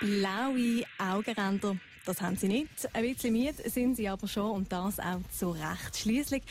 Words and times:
Blaue 0.00 0.84
Augenränder, 0.98 1.76
das 2.04 2.20
haben 2.20 2.36
sie 2.36 2.48
nicht. 2.48 2.68
Ein 2.92 3.02
bisschen 3.02 3.32
müde 3.32 3.70
sind 3.70 3.96
sie 3.96 4.08
aber 4.08 4.28
schon 4.28 4.50
und 4.50 4.72
das 4.72 4.98
auch 4.98 5.20
zu 5.30 5.50
Recht. 5.50 5.96
Schließlich 5.96 6.42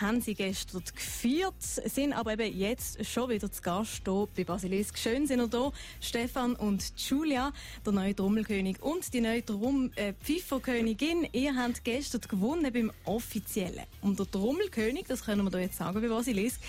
haben 0.00 0.20
sie 0.20 0.34
gestern 0.34 0.82
geführt, 0.94 1.54
sind 1.60 2.12
aber 2.12 2.32
eben 2.32 2.56
jetzt 2.56 3.04
schon 3.04 3.28
wieder 3.28 3.50
zu 3.50 3.60
Gast 3.60 4.02
hier 4.04 4.28
bei 4.34 4.44
Basilisk. 4.44 4.96
Schön 4.96 5.26
sind 5.26 5.40
ihr 5.40 5.48
da, 5.48 5.70
Stefan 6.00 6.54
und 6.54 6.94
Julia, 6.96 7.52
der 7.84 7.92
neue 7.92 8.14
Trommelkönig 8.14 8.82
und 8.82 9.12
die 9.12 9.20
neue 9.20 9.42
Drum 9.42 9.90
äh, 9.96 10.14
Pfifferkönigin. 10.14 11.28
Ihr 11.32 11.56
habt 11.56 11.84
gestern 11.84 12.22
gewonnen 12.22 12.72
beim 12.72 12.92
Offiziellen. 13.04 13.84
Und 14.00 14.18
der 14.18 14.30
Trommelkönig, 14.30 15.06
das 15.08 15.24
können 15.24 15.44
wir 15.44 15.50
da 15.50 15.58
jetzt 15.58 15.76
sagen 15.76 16.00
bei 16.00 16.08
Basilisk, 16.08 16.60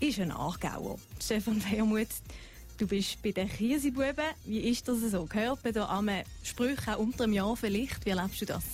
ist 0.00 0.18
ein 0.18 0.32
Aargauer. 0.32 0.98
Stefan 1.20 1.62
Wehrmuth, 1.70 2.08
Du 2.78 2.86
bist 2.86 3.22
bei 3.22 3.32
den 3.32 3.48
Kiesebuben. 3.48 4.24
Wie 4.44 4.60
ist 4.60 4.88
das 4.88 4.98
so? 5.10 5.26
Gehört 5.26 5.62
man 5.62 5.72
da 5.72 5.84
an 5.86 6.10
Sprüche 6.42 6.96
auch 6.96 6.98
unter 6.98 7.24
einem 7.24 7.34
Jahr 7.34 7.56
vielleicht? 7.56 8.04
Wie 8.04 8.10
erlebst 8.10 8.40
du 8.40 8.46
das? 8.46 8.64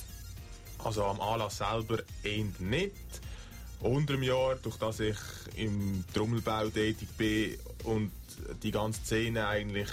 Also 0.78 1.04
am 1.04 1.20
Anlass 1.20 1.58
selber 1.58 1.98
eher 2.22 2.44
nicht. 2.60 2.92
Unter 3.80 4.14
einem 4.14 4.22
Jahr, 4.22 4.56
durch 4.56 4.76
das 4.76 5.00
ich 5.00 5.16
im 5.56 6.04
Trommelbau 6.14 6.68
tätig 6.68 7.08
bin 7.16 7.58
und 7.84 8.12
die 8.62 8.70
ganze 8.70 9.00
Szene 9.02 9.46
eigentlich 9.46 9.88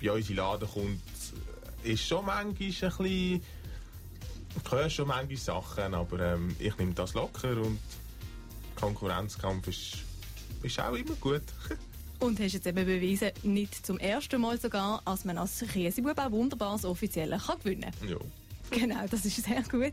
bei 0.00 0.12
uns 0.12 0.28
in 0.28 0.36
den 0.36 0.36
Laden 0.36 0.68
kommt, 0.68 1.00
ist 1.82 2.06
schon 2.06 2.26
manchmal 2.26 2.46
ein 2.46 2.54
bisschen... 2.54 3.42
Ich 4.56 4.70
höre 4.70 4.90
schon 4.90 5.08
manchmal 5.08 5.36
Sachen, 5.36 5.94
aber 5.94 6.34
ähm, 6.34 6.54
ich 6.58 6.76
nehme 6.78 6.92
das 6.92 7.14
locker 7.14 7.56
und 7.56 7.78
Konkurrenzkampf 8.76 9.68
ist, 9.68 9.98
ist 10.62 10.78
auch 10.80 10.94
immer 10.94 11.14
gut. 11.16 11.42
Und 12.24 12.40
hast 12.40 12.54
jetzt 12.54 12.66
eben 12.66 12.86
bewiesen, 12.86 13.32
nicht 13.42 13.84
zum 13.84 13.98
ersten 13.98 14.40
Mal 14.40 14.58
sogar, 14.58 15.02
als 15.04 15.26
man 15.26 15.36
als 15.36 15.58
Käsebub 15.58 16.18
auch 16.18 16.30
wunderbar 16.30 16.72
das 16.72 16.86
Offizielle 16.86 17.36
kann 17.36 17.58
gewinnen 17.58 17.90
kann. 18.00 18.08
Ja. 18.08 18.16
Genau, 18.70 19.06
das 19.10 19.26
ist 19.26 19.44
sehr 19.44 19.62
gut. 19.64 19.92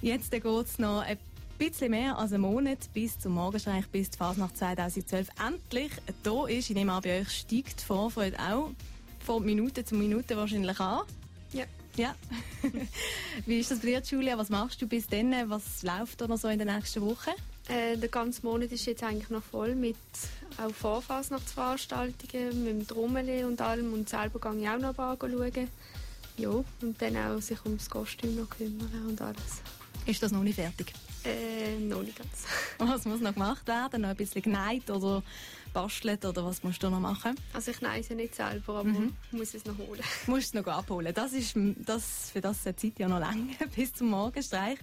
Jetzt 0.00 0.30
geht 0.30 0.44
es 0.46 0.78
noch 0.78 1.02
ein 1.02 1.18
bisschen 1.58 1.90
mehr 1.90 2.16
als 2.16 2.32
einen 2.32 2.40
Monat 2.40 2.78
bis 2.94 3.18
zum 3.18 3.34
Morgenstreich, 3.34 3.86
bis 3.88 4.08
die 4.08 4.16
Fasnacht 4.16 4.56
2012 4.56 5.28
endlich 5.46 5.92
da 6.22 6.46
ist. 6.46 6.70
Ich 6.70 6.74
nehme 6.74 6.90
an, 6.90 7.02
bei 7.02 7.20
euch 7.20 7.28
steigt 7.28 7.80
die 7.80 7.84
Vorfreude 7.84 8.38
auch 8.38 8.70
von 9.20 9.44
Minute 9.44 9.84
zu 9.84 9.94
Minute 9.94 10.38
wahrscheinlich 10.38 10.80
an. 10.80 11.02
Ja. 11.52 11.64
Ja. 11.96 12.14
Wie 13.44 13.58
ist 13.58 13.70
das 13.70 13.80
bei 13.80 13.88
dir, 13.88 14.00
Julia? 14.02 14.38
Was 14.38 14.48
machst 14.48 14.80
du 14.80 14.86
bis 14.86 15.06
dann? 15.06 15.34
Was 15.50 15.82
läuft 15.82 16.18
da 16.22 16.28
noch 16.28 16.38
so 16.38 16.48
in 16.48 16.58
den 16.58 16.74
nächsten 16.74 17.02
Wochen? 17.02 17.32
Äh, 17.68 17.96
der 17.98 18.08
ganze 18.08 18.44
Monat 18.46 18.72
ist 18.72 18.86
jetzt 18.86 19.02
eigentlich 19.02 19.28
noch 19.30 19.42
voll 19.42 19.74
mit 19.74 19.96
auch 20.56 20.72
Vorfasnachtsveranstaltungen, 20.72 22.64
mit 22.64 22.72
dem 22.72 22.86
Trommeln 22.86 23.44
und 23.44 23.60
allem. 23.60 23.92
Und 23.92 24.08
selber 24.08 24.40
gehe 24.40 24.62
ich 24.62 24.68
auch 24.68 24.78
noch 24.78 24.88
ein 24.88 24.94
paar 24.94 25.16
schauen. 25.20 25.68
Ja, 26.38 26.50
und 26.50 27.02
dann 27.02 27.16
auch 27.16 27.40
sich 27.40 27.62
ums 27.64 27.90
Kostüm 27.90 28.36
noch 28.36 28.48
kümmern 28.48 29.06
und 29.08 29.20
alles. 29.20 29.62
Ist 30.06 30.22
das 30.22 30.32
noch 30.32 30.42
nicht 30.42 30.54
fertig? 30.54 30.94
Äh, 31.24 31.78
noch 31.80 32.02
nicht 32.02 32.16
ganz. 32.16 32.44
Was 32.78 33.04
muss 33.04 33.20
noch 33.20 33.34
gemacht 33.34 33.66
werden? 33.66 34.02
Noch 34.02 34.10
ein 34.10 34.16
bisschen 34.16 34.40
geneigt 34.40 34.88
oder 34.90 35.22
bastelt 35.72 36.24
oder 36.24 36.46
was 36.46 36.62
musst 36.62 36.82
du 36.82 36.88
noch 36.88 37.00
machen? 37.00 37.34
Also 37.52 37.72
ich 37.72 37.82
neige 37.82 38.14
nicht 38.14 38.34
selber, 38.34 38.76
aber 38.76 38.88
mhm. 38.88 39.14
muss 39.32 39.52
es 39.52 39.66
noch 39.66 39.76
holen. 39.76 40.00
Musst 40.26 40.46
es 40.46 40.54
noch 40.54 40.66
abholen. 40.66 41.12
Das 41.12 41.34
ist, 41.34 41.54
das, 41.84 42.30
für 42.32 42.40
das 42.40 42.64
ist 42.64 42.82
die 42.82 42.90
Zeit 42.90 42.98
ja 43.00 43.08
noch 43.08 43.18
länger, 43.30 43.54
bis 43.76 43.92
zum 43.92 44.08
Morgenstreich. 44.08 44.78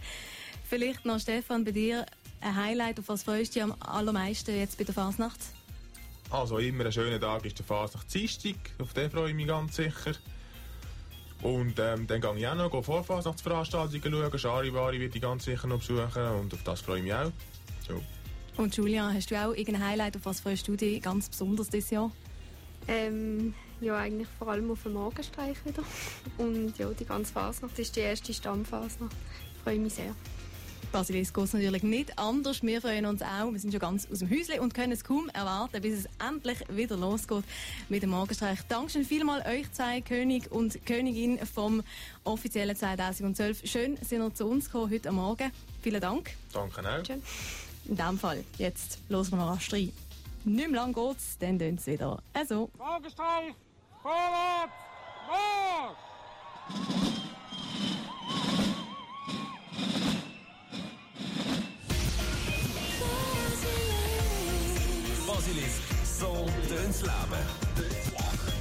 Vielleicht 0.69 1.03
noch, 1.03 1.19
Stefan, 1.19 1.63
bei 1.63 1.72
dir 1.72 2.06
ein 2.41 2.55
Highlight, 2.55 3.00
auf 3.00 3.09
was 3.09 3.23
freust 3.23 3.55
du 3.55 3.59
dich 3.59 3.64
am 3.64 3.75
allermeisten 3.80 4.55
jetzt 4.55 4.78
bei 4.78 4.83
der 4.83 4.94
Fasnacht? 4.94 5.39
Also 6.30 6.58
immer 6.58 6.86
ein 6.86 6.91
schöner 6.91 7.19
Tag 7.19 7.45
ist 7.45 7.58
der 7.58 7.66
Fasnacht 7.66 8.14
Dienstag, 8.14 8.55
auf 8.80 8.94
den 8.94 9.09
freue 9.11 9.30
ich 9.30 9.36
mich 9.36 9.47
ganz 9.47 9.75
sicher. 9.75 10.14
Und 11.41 11.78
ähm, 11.80 12.08
dann 12.08 12.22
gehe 12.22 12.38
ich 12.38 12.47
auch 12.47 12.56
noch 12.56 12.83
Vorfasnachtsveranstaltungen 12.83 14.11
schauen, 14.11 14.39
Charivari 14.39 15.00
wird 15.00 15.16
ich 15.16 15.22
ganz 15.22 15.45
sicher 15.45 15.67
noch 15.67 15.80
besuchen 15.80 16.25
und 16.39 16.53
auf 16.53 16.63
das 16.63 16.81
freue 16.81 17.00
ich 17.00 17.03
mich 17.03 17.13
auch. 17.13 17.31
So. 17.88 18.01
Und 18.57 18.75
Julia, 18.75 19.12
hast 19.13 19.29
du 19.29 19.35
auch 19.35 19.53
irgendein 19.53 19.85
Highlight, 19.85 20.16
auf 20.16 20.25
was 20.25 20.40
freust 20.40 20.68
du 20.68 20.75
dich 20.75 21.01
ganz 21.01 21.29
besonders 21.29 21.69
dieses 21.69 21.91
Jahr? 21.91 22.12
Ähm, 22.88 23.53
ja, 23.81 23.97
eigentlich 23.97 24.28
vor 24.40 24.47
allem 24.47 24.72
auf 24.72 24.84
den 24.84 24.94
Morgenstreich 24.94 25.57
wieder. 25.66 25.84
Und 26.38 26.78
ja, 26.78 26.90
die 26.91 27.06
ganze 27.06 27.34
Fasnacht 27.34 27.78
ist 27.79 27.95
die 27.95 28.01
erste 28.01 28.34
Stammfasnacht. 28.34 29.16
Ich 29.56 29.62
freue 29.62 29.79
mich 29.79 29.94
sehr. 29.94 30.16
Basilisk 30.95 31.35
geht 31.35 31.53
natürlich 31.53 31.83
nicht 31.83 32.17
anders. 32.17 32.63
Wir 32.63 32.79
freuen 32.79 33.06
uns 33.06 33.22
auch. 33.22 33.51
Wir 33.51 33.59
sind 33.59 33.72
schon 33.72 33.81
ganz 33.81 34.07
aus 34.09 34.19
dem 34.19 34.29
Häuschen 34.29 34.61
und 34.61 34.73
können 34.73 34.94
es 34.94 35.03
kaum 35.03 35.28
erwarten, 35.33 35.81
bis 35.81 36.06
es 36.06 36.09
endlich 36.25 36.57
wieder 36.69 36.95
losgeht 36.95 37.44
mit 37.89 38.01
dem 38.01 38.11
Morgenstreich. 38.11 38.59
Dankeschön 38.69 39.03
vielmal 39.03 39.41
euch 39.41 39.69
zwei 39.73 40.00
König 40.00 40.50
und 40.53 40.85
Königin 40.85 41.38
vom 41.45 41.83
offiziellen 42.23 42.78
2012. 42.78 43.69
Schön, 43.69 43.97
sind 43.97 44.22
ihr 44.22 44.33
zu 44.33 44.45
uns 44.45 44.67
gekommen 44.67 44.89
heute 44.89 45.11
Morgen. 45.11 45.51
Vielen 45.81 46.00
Dank. 46.00 46.31
Danke 46.53 46.79
auch. 46.79 47.06
Schön. 47.06 47.22
In 47.89 47.97
diesem 47.97 48.17
Fall, 48.17 48.45
jetzt 48.57 49.00
hören 49.09 49.31
wir 49.31 49.38
noch 49.38 49.53
rasch 49.53 49.73
rein. 49.73 49.91
Nicht 50.45 50.72
mehr 50.72 50.79
lang 50.79 50.94
geht's, 50.94 51.38
dann 51.39 51.59
tönt 51.59 51.81
es 51.81 51.88
wieder. 51.88 52.23
Also. 52.31 52.69
Morgenstreich, 52.77 53.53
vorwärts, 54.01 54.72
Marsch! 55.27 56.05
Zo. 66.19 66.34
Zon, 66.68 66.94
slapen. 66.94 68.55